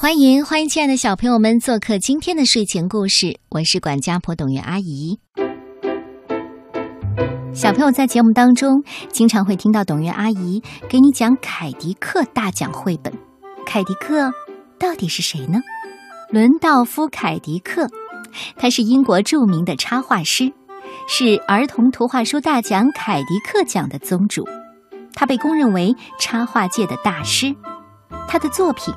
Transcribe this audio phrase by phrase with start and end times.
[0.00, 5.18] 欢迎欢迎，亲爱的小朋友们做客今天的睡前故事，我是管家婆董月阿姨。
[7.52, 13.12] 小朋友在节目当中经常会听到董月阿姨给你讲凯迪克大奖绘本。
[13.66, 14.30] 凯迪克
[14.78, 15.58] 到底是谁呢？
[16.30, 17.88] 伦道夫·凯迪克，
[18.56, 20.52] 他是英国著名的插画师，
[21.08, 24.44] 是儿童图画书大奖凯迪克奖的宗主。
[25.12, 27.52] 他被公认为插画界的大师。
[28.28, 28.94] 他的作品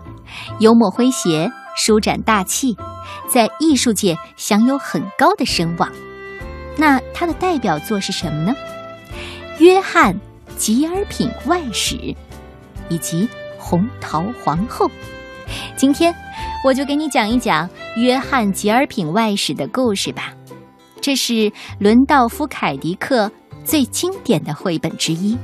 [0.59, 2.75] 幽默诙谐、舒展大气，
[3.27, 5.91] 在艺术界享有很高的声望。
[6.77, 8.55] 那他的代表作是什么呢？
[9.63, 10.13] 《约翰·
[10.55, 11.95] 吉尔品外史》
[12.89, 13.27] 以及
[13.59, 14.87] 《红桃皇后》。
[15.75, 16.15] 今天
[16.63, 20.33] 我就给你讲一讲《约翰·吉尔品外史》的故事吧。
[21.01, 23.31] 这是伦道夫·凯迪克
[23.63, 25.37] 最经典的绘本之一。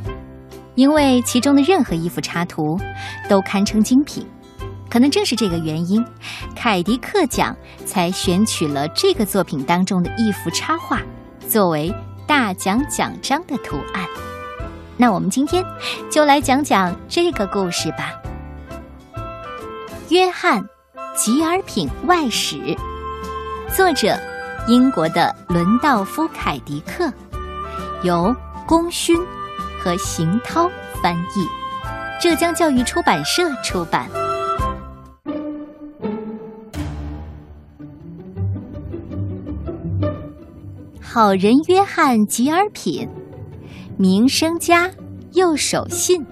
[0.75, 2.79] 因为其中的任何一幅插图
[3.27, 4.23] 都堪称精品，
[4.89, 6.05] 可能正是这个原因，
[6.55, 7.55] 凯迪克奖
[7.85, 11.01] 才选取了这个作品当中的一幅插画
[11.47, 11.93] 作为
[12.25, 14.05] 大奖奖章的图案。
[14.95, 15.63] 那我们今天
[16.09, 18.13] 就来讲讲这个故事吧，
[20.09, 20.61] 《约翰·
[21.15, 22.55] 吉尔品外史》，
[23.75, 24.17] 作者
[24.67, 27.11] 英国的伦道夫·凯迪克，
[28.03, 29.19] 由功勋。
[29.79, 30.69] 和邢涛
[31.01, 31.47] 翻译，
[32.19, 34.09] 浙江教育出版社出版。
[41.17, 43.09] 好人约翰·吉尔品，
[43.97, 44.87] 名声家
[45.33, 46.23] 又守信，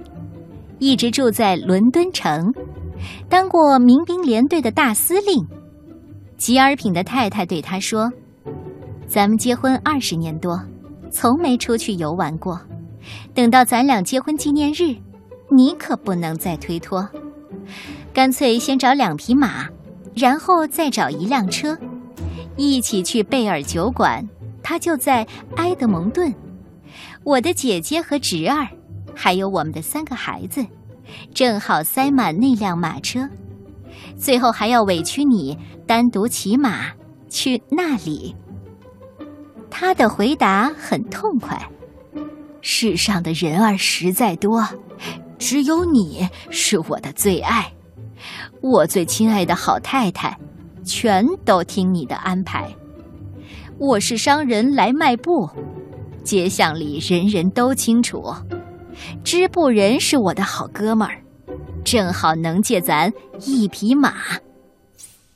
[0.78, 2.54] 一直住在伦敦城，
[3.28, 5.44] 当过民兵连队的大司令。
[6.38, 8.12] 吉尔品的太太对他说
[9.10, 10.62] ：“咱们结婚二十年多，
[11.10, 12.62] 从没出去游玩过。”
[13.34, 14.96] 等到咱俩结婚纪念日，
[15.50, 17.10] 你可不能再推脱，
[18.14, 19.68] 干脆先找两匹马，
[20.14, 21.76] 然后再找一辆车，
[22.56, 24.24] 一起去贝尔酒馆。
[24.66, 25.26] 他就在
[25.58, 26.34] 埃德蒙顿。
[27.24, 28.68] 我的姐姐和侄儿，
[29.14, 30.66] 还有我们的三个孩子，
[31.36, 33.30] 正好塞满那辆马车。
[34.18, 35.56] 最后还要委屈你
[35.86, 36.88] 单独骑马
[37.30, 38.36] 去那里。
[39.70, 41.62] 他的回答很痛快。
[42.62, 44.68] 世上的人儿实在多，
[45.38, 47.72] 只有你是我的最爱，
[48.62, 50.36] 我最亲爱的好太太，
[50.84, 52.76] 全都听你的安排。
[53.78, 55.50] 我是商人来卖布，
[56.24, 58.34] 街巷里人人都清楚，
[59.22, 61.22] 织布人是我的好哥们儿，
[61.84, 64.14] 正好能借咱一匹马。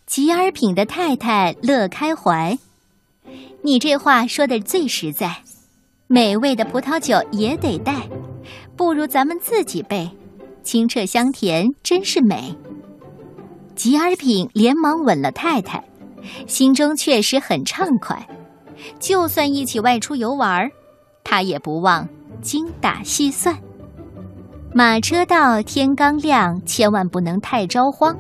[0.05, 2.57] 吉尔品的太太乐开怀，
[3.61, 5.35] 你这话说的最实在。
[6.07, 8.09] 美味的葡萄酒也得带，
[8.75, 10.09] 不如咱们自己备，
[10.63, 12.55] 清澈香甜，真是美。
[13.75, 15.83] 吉尔品连忙吻了太太，
[16.47, 18.27] 心中确实很畅快。
[18.99, 20.69] 就算一起外出游玩，
[21.23, 22.07] 他也不忘
[22.41, 23.57] 精打细算。
[24.73, 28.15] 马车到，天刚亮，千万不能太着慌。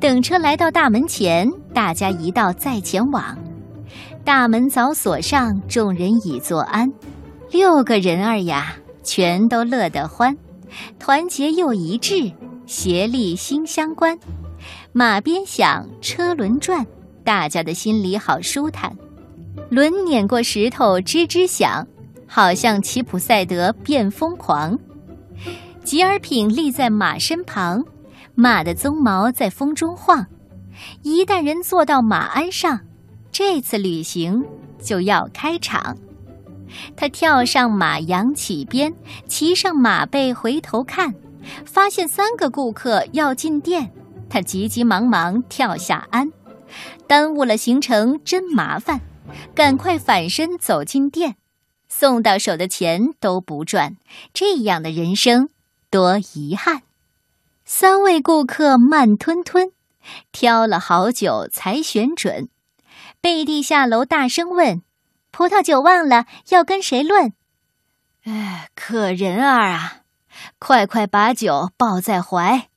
[0.00, 3.36] 等车来到大门前，大家一道再前往。
[4.24, 6.92] 大门早锁上，众人已坐安。
[7.50, 10.36] 六个人儿呀，全都乐得欢，
[10.98, 12.30] 团结又一致，
[12.66, 14.18] 协力心相关。
[14.92, 16.86] 马鞭响，车轮转，
[17.28, 18.90] 大家的心里好舒坦。
[19.68, 21.86] 轮碾过石头，吱吱响，
[22.26, 24.78] 好像齐普赛德变疯狂。
[25.84, 27.84] 吉尔品立在马身旁，
[28.34, 30.24] 马的鬃毛在风中晃。
[31.02, 32.80] 一旦人坐到马鞍上，
[33.30, 34.42] 这次旅行
[34.80, 35.94] 就要开场。
[36.96, 38.90] 他跳上马，扬起鞭，
[39.26, 41.14] 骑上马背，回头看，
[41.66, 43.92] 发现三个顾客要进店，
[44.30, 46.26] 他急急忙忙跳下鞍，
[47.06, 49.00] 耽误了行程真麻烦，
[49.54, 51.36] 赶快反身走进店，
[51.88, 53.96] 送到手的钱都不赚，
[54.32, 55.48] 这样的人生
[55.90, 56.82] 多遗憾。
[57.64, 59.72] 三位顾客慢吞吞，
[60.32, 62.48] 挑了好久才选准，
[63.20, 64.82] 背地下楼大声问。
[65.30, 67.34] 葡萄酒忘了要跟谁论？
[68.24, 70.00] 哎，可人儿啊，
[70.58, 72.68] 快快把酒抱在怀，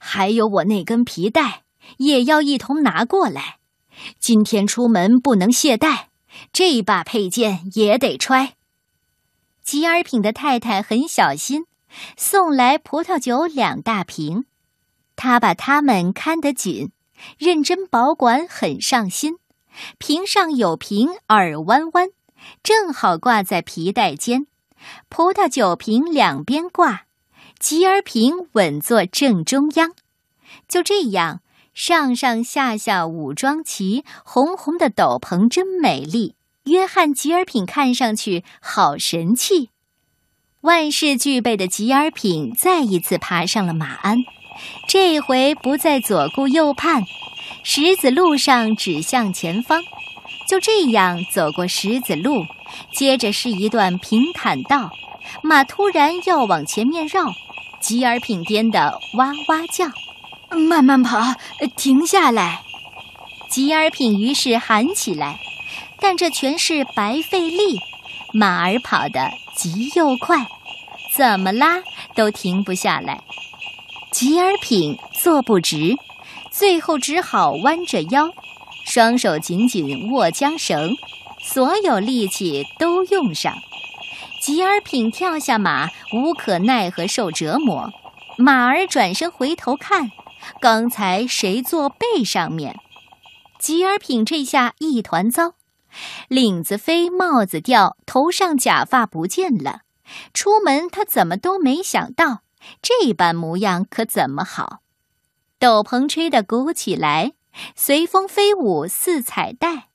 [0.00, 1.62] 还有我那根皮带
[1.98, 3.58] 也要一同拿过来。
[4.18, 6.06] 今天出门不能懈怠，
[6.52, 8.54] 这把佩剑也得揣。
[9.62, 11.66] 吉尔品的太太很小心，
[12.16, 14.46] 送来葡萄酒两大瓶，
[15.14, 16.90] 他把它们看得紧，
[17.36, 19.36] 认真保管，很上心。
[19.98, 22.08] 瓶上有瓶耳弯弯，
[22.62, 24.46] 正好挂在皮带间。
[25.08, 27.02] 葡萄酒瓶两边挂，
[27.58, 29.92] 吉尔瓶稳坐正中央。
[30.66, 31.42] 就这样，
[31.78, 36.34] 上上下下武装齐，红红的斗篷真美丽。
[36.64, 39.70] 约翰·吉尔品看上去好神气。
[40.62, 44.18] 万事俱备的吉尔品再一次爬上了马鞍，
[44.88, 47.04] 这回不再左顾右盼，
[47.62, 49.80] 石子路上指向前方。
[50.48, 52.44] 就这样走过石子路，
[52.92, 54.90] 接着是一段平坦道，
[55.44, 57.32] 马突然要往前面绕，
[57.80, 59.86] 吉尔品颠得哇哇叫。
[60.50, 61.34] 慢慢跑，
[61.76, 62.62] 停下来！
[63.50, 65.38] 吉尔品于是喊起来，
[66.00, 67.80] 但这全是白费力。
[68.32, 70.46] 马儿跑得急又快，
[71.14, 71.82] 怎么拉
[72.14, 73.20] 都停不下来。
[74.10, 75.96] 吉尔品坐不直，
[76.50, 78.30] 最后只好弯着腰，
[78.84, 80.96] 双手紧紧握缰绳，
[81.42, 83.54] 所有力气都用上。
[84.40, 87.92] 吉尔品跳下马，无可奈何受折磨。
[88.36, 90.12] 马儿转身回头看。
[90.60, 92.80] 刚才谁坐背上面？
[93.60, 95.54] 吉尔品这下一团糟，
[96.26, 99.82] 领子飞，帽子掉，头上假发不见了。
[100.34, 102.42] 出门他怎么都没想到，
[102.82, 104.80] 这般模样可怎么好？
[105.60, 107.34] 斗篷吹得鼓起来，
[107.76, 109.88] 随风飞舞似彩带，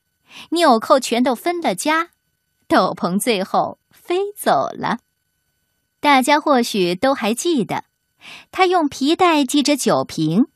[0.51, 2.11] 纽扣全都分了家，
[2.69, 4.99] 斗篷最后飞走了。
[5.99, 7.83] 大家或许都还记得。
[8.53, 10.47] 他用皮带系着酒瓶，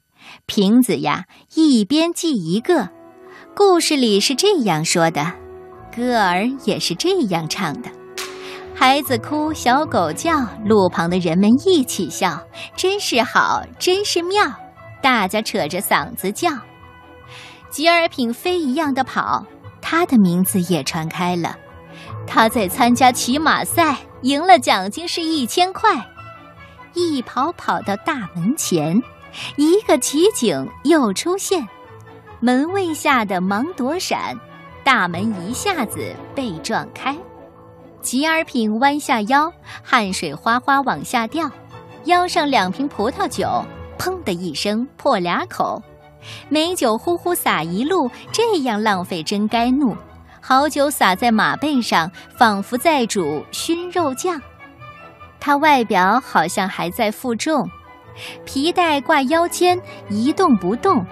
[0.45, 1.25] 瓶子呀，
[1.55, 2.89] 一边系一个。
[3.55, 5.33] 故事里是这样说的，
[5.95, 7.89] 歌儿也是这样唱的。
[8.75, 12.39] 孩子哭，小狗叫，路旁的人们一起笑，
[12.75, 14.53] 真是好，真是妙。
[15.01, 16.51] 大家扯着嗓子叫。
[17.69, 19.45] 吉尔品飞一样的跑，
[19.81, 21.57] 他的名字也传开了。
[22.27, 25.89] 他在参加骑马赛，赢了奖金是一千块。
[26.93, 29.01] 一跑跑到大门前，
[29.55, 31.67] 一个奇景又出现，
[32.39, 34.37] 门卫吓得忙躲闪，
[34.83, 37.15] 大门一下子被撞开。
[38.01, 39.51] 吉尔品弯下腰，
[39.83, 41.49] 汗水哗哗往下掉，
[42.05, 43.63] 腰上两瓶葡萄酒，
[43.97, 45.81] 砰的一声破俩口，
[46.47, 49.95] 美酒呼呼洒一路，这样浪费真该怒。
[50.39, 54.41] 好酒洒在马背上，仿佛在煮熏肉酱。
[55.39, 57.69] 他外表好像还在负重，
[58.45, 59.79] 皮带挂腰间
[60.09, 61.05] 一动不动，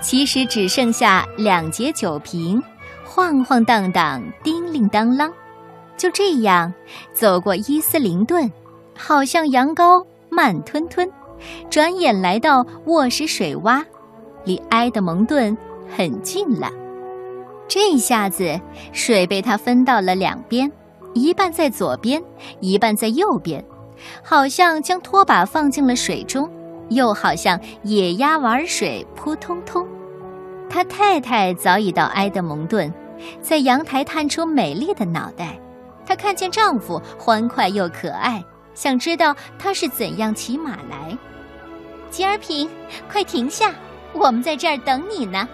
[0.00, 2.62] 其实只剩下两节酒瓶，
[3.04, 5.30] 晃晃荡荡，叮铃当啷，
[5.96, 6.72] 就这样
[7.12, 8.50] 走过伊斯林顿，
[8.96, 11.10] 好像羊羔慢吞吞，
[11.70, 13.84] 转眼来到卧室水洼，
[14.44, 15.56] 离埃德蒙顿
[15.94, 16.70] 很近了。
[17.68, 18.60] 这下子
[18.92, 20.70] 水被他分到了两边。
[21.14, 22.22] 一半在左边，
[22.60, 23.62] 一半在右边，
[24.22, 26.50] 好像将拖把放进了水中，
[26.90, 29.86] 又好像野鸭玩水，扑通通。
[30.68, 32.92] 他太太早已到埃德蒙顿，
[33.40, 35.58] 在阳台探出美丽的脑袋。
[36.04, 38.44] 她看见丈夫欢快又可爱，
[38.74, 41.16] 想知道他是怎样骑马来。
[42.10, 42.68] 吉尔平，
[43.10, 43.72] 快停下，
[44.12, 45.48] 我们在这儿等你呢。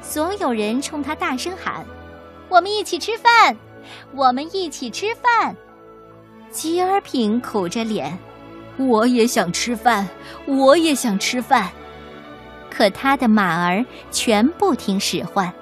[0.00, 1.84] 所有人冲他大声喊
[2.50, 3.56] ：“我们一起吃饭。”
[4.14, 5.54] 我们一起吃饭。
[6.54, 8.16] 吉尔品苦着脸，
[8.78, 10.08] 我也想吃饭，
[10.46, 11.68] 我也想吃饭。
[12.70, 15.52] 可他的马儿全不听使唤，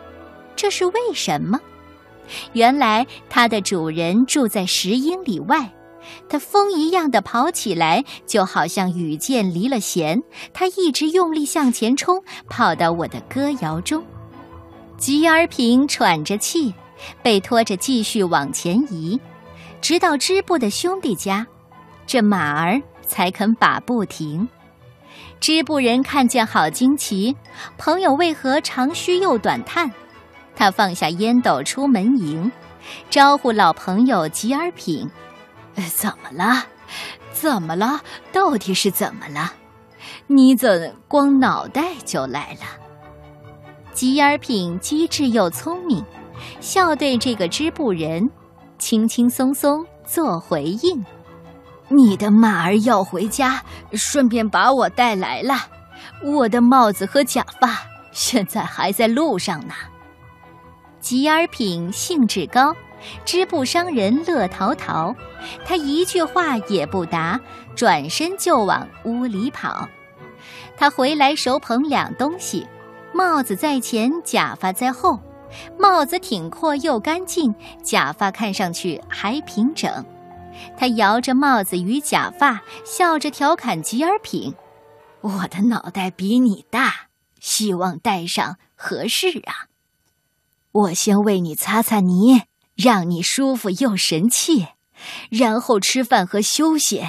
[0.55, 1.59] 这是为什么？
[2.53, 5.73] 原来他的主人住在十英里外，
[6.29, 10.23] 他风一样的跑起来，就好像羽箭离了弦。
[10.53, 14.05] 他一直用力向前冲，跑到我的歌谣中。
[14.99, 16.75] 吉尔品喘着气。
[17.21, 19.19] 被拖着继续往前移，
[19.83, 21.45] 直到织布的兄弟家，
[22.07, 24.49] 这马儿才肯把步停。
[25.41, 27.37] 织布人看见好惊奇，
[27.77, 29.91] 朋友为何长吁又短叹？
[30.55, 32.51] 他放下烟斗出门迎，
[33.11, 35.11] 招呼老朋友吉尔品
[35.93, 36.65] ：“怎么了？
[37.33, 38.01] 怎么了？
[38.31, 39.53] 到底是怎么了？
[40.29, 42.61] 你怎光脑袋就来了？”
[43.93, 46.05] 吉尔品机智又聪明。
[46.61, 48.29] 笑对这个织布人，
[48.83, 51.07] 轻轻松松做回应
[51.87, 53.63] ：“你的马儿要回家，
[53.93, 55.55] 顺便把我带来了。
[56.25, 57.79] 我的帽子和假发
[58.11, 59.75] 现在还在路上呢。”
[60.99, 62.75] 吉尔品兴致高，
[63.25, 65.15] 织布商人乐淘淘，
[65.65, 67.41] 他一句话也不答，
[67.77, 69.89] 转身就往屋里跑。
[70.77, 72.67] 他回来手捧两东西，
[73.15, 75.21] 帽子在前，假发在后。
[75.79, 80.05] 帽子挺阔又干净，假发看上去还平整。
[80.77, 84.55] 他摇着帽子与假发，笑着调侃吉尔品
[85.23, 87.09] ：“我的脑袋比你大，
[87.41, 89.69] 希望戴上合适啊。
[90.73, 92.43] 我先为你擦擦泥，
[92.75, 94.69] 让你舒服又神气，
[95.31, 97.03] 然后吃饭和休息，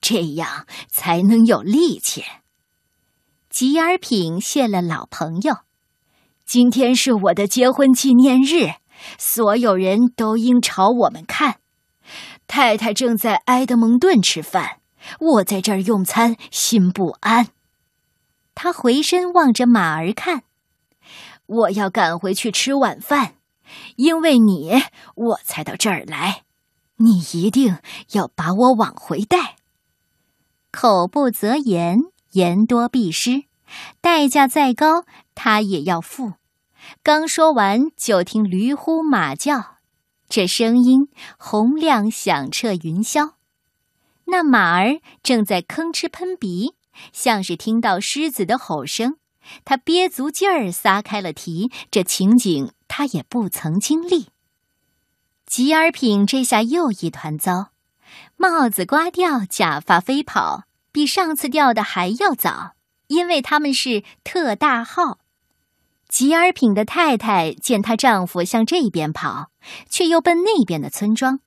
[0.00, 2.24] 这样才能有力气。
[3.48, 5.58] 吉尔品谢了老朋友。
[6.52, 8.72] 今天是我的结婚纪念日，
[9.18, 11.60] 所有人都应朝我们看。
[12.48, 14.80] 太太正在埃德蒙顿吃饭，
[15.20, 17.50] 我在这儿用餐，心不安。
[18.56, 20.42] 他回身望着马儿看。
[21.46, 23.34] 我要赶回去吃晚饭，
[23.94, 24.82] 因为你
[25.14, 26.42] 我才到这儿来。
[26.96, 27.78] 你一定
[28.10, 29.54] 要把我往回带。
[30.72, 32.00] 口不择言，
[32.32, 33.44] 言多必失，
[34.00, 35.04] 代价再高，
[35.36, 36.32] 他也要付。
[37.02, 39.76] 刚说完，就听驴呼马叫，
[40.28, 43.32] 这声音洪亮响彻云霄。
[44.26, 46.74] 那马儿正在吭哧喷鼻，
[47.12, 49.16] 像是听到狮子的吼声。
[49.64, 54.28] 他憋足劲儿撒开了蹄，这情景他也不曾经历。
[55.46, 57.70] 吉尔品这下又一团糟，
[58.36, 62.74] 帽子刮掉，假发飞跑，比上次掉的还要早，
[63.08, 65.18] 因为他们是特大号。
[66.10, 69.46] 吉尔品的太太见她丈夫向这边跑，
[69.88, 71.38] 却又奔那边的村庄，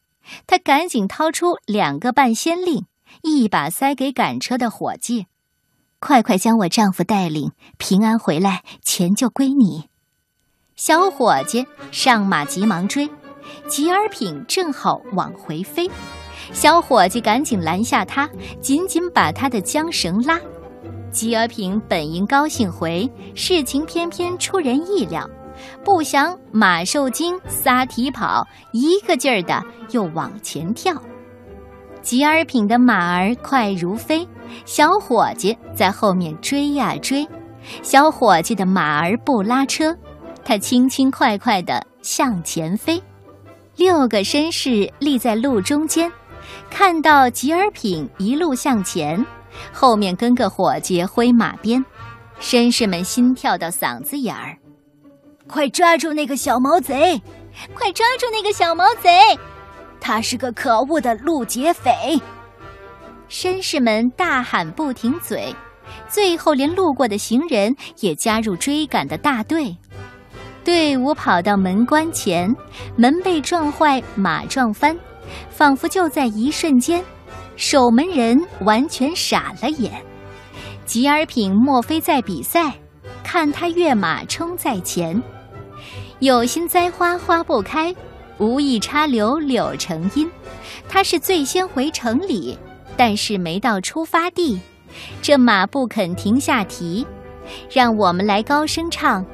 [0.48, 2.86] 她赶紧掏出两个半仙令，
[3.24, 5.27] 一把塞给赶车的伙计。
[6.00, 9.89] 快快将我丈夫带领平安回来，钱就归你。
[10.75, 13.10] 小伙计上马急忙追，
[13.67, 15.89] 吉尔品正好往回飞，
[16.51, 18.29] 小伙计赶紧拦下他，
[18.62, 20.39] 紧紧把他的缰绳拉。
[21.13, 25.29] 吉尔品本应高兴回，事情偏偏出人意料，
[25.86, 30.91] 不想马受惊撒蹄跑，一个劲儿的又往前跳。
[32.01, 34.27] 吉尔品的马儿快如飞，
[34.65, 37.25] 小伙计在后面追呀追。
[37.84, 39.96] 小伙计的马儿不拉车，
[40.43, 43.00] 他轻轻快快地向前飞。
[43.77, 46.12] 六个绅士立在路中间，
[46.72, 49.24] 看到吉尔品一路向前，
[49.72, 51.83] 后面跟个伙计挥马鞭。
[52.39, 54.57] 绅士们心跳到嗓子眼儿
[55.48, 57.22] ：“快抓住那个小毛贼！
[57.74, 59.10] 快抓住那个小毛贼！”
[60.01, 62.19] 他是个可恶的路劫匪！
[63.29, 65.55] 绅士们大喊不停嘴，
[66.10, 69.75] 最后连路过的行人也加入追赶的大队。
[70.65, 72.53] 队伍跑到门关前，
[72.98, 74.98] 门被撞坏，马撞翻，
[75.50, 77.03] 仿佛就在一瞬间，
[77.55, 79.91] 守门人完全傻了眼。
[80.86, 82.74] 吉尔品莫非在比赛？
[83.24, 85.22] 看他跃马冲在前，
[86.19, 87.93] 有心栽花花不开。
[88.38, 90.29] 无意插柳柳成荫，
[90.89, 92.57] 他是最先回城里，
[92.98, 94.60] 但是没到出发地，
[95.22, 97.05] 这马不肯停下蹄。
[97.72, 99.25] 让我们来高声唱：“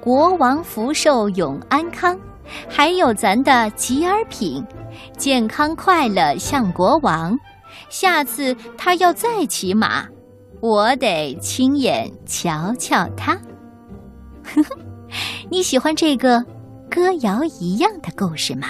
[0.00, 2.18] 国王福寿永安康。”
[2.68, 4.64] 还有咱的吉尔品，
[5.16, 7.38] 健康快乐像国王。
[7.88, 10.06] 下次他要再骑马，
[10.60, 13.34] 我得亲眼瞧瞧他。
[14.42, 14.78] 呵呵，
[15.50, 16.44] 你喜欢这个？
[16.88, 18.68] 歌谣一样的故事吗？